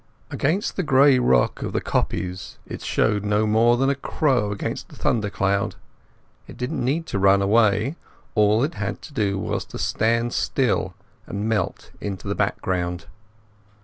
[0.31, 4.91] Against the grey rock of the kopjes it showed no more than a crow against
[4.91, 5.75] a thundercloud.
[6.47, 7.97] It didn't need to run away;
[8.33, 10.95] all it had to do was to stand still
[11.27, 13.05] and melt into the background.